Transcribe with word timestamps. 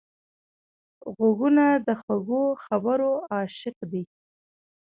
غوږونه 1.15 1.65
د 1.87 1.89
خوږو 2.01 2.43
خبرو 2.65 3.11
عاشق 3.33 3.77
دي 3.91 4.03